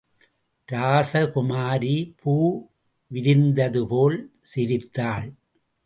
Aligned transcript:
ராசகுமாரி 0.69 1.95
பூவிரிந்ததுபோல் 2.21 4.19
சிரித்தாள். 4.41 5.29